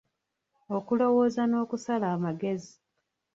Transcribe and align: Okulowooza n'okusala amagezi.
Okulowooza 0.75 1.43
n'okusala 1.47 2.05
amagezi. 2.15 2.73